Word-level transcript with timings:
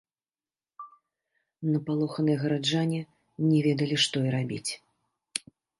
Напалоханыя 1.73 2.37
гараджане 2.47 3.01
не 3.49 3.59
ведалі 3.69 3.95
што 4.07 4.17
і 4.29 4.37
рабіць. 4.39 4.69